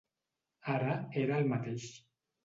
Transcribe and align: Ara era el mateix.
Ara 0.75 0.95
era 1.23 1.35
el 1.41 1.45
mateix. 1.51 1.85